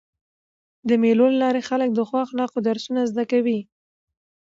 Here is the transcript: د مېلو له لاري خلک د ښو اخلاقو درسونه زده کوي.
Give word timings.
د 0.87 0.89
مېلو 1.01 1.25
له 1.33 1.37
لاري 1.43 1.61
خلک 1.69 1.89
د 1.93 1.99
ښو 2.07 2.15
اخلاقو 2.25 2.59
درسونه 2.67 3.01
زده 3.11 3.23
کوي. 3.31 3.59